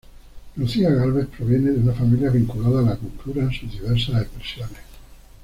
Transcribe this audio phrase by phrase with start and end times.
[0.55, 4.81] Lucía Gálvez proviene de una familia vinculada a la cultura en sus diversas expresiones.